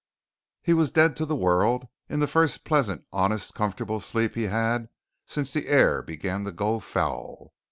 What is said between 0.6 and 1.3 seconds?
He was dead to